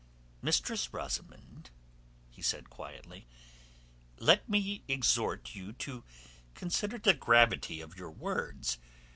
[0.41, 1.69] "Mistress Rosamund,"
[2.27, 3.27] he said quietly,
[4.17, 6.03] "let me exhort you to
[6.55, 8.79] consider the gravity of your words.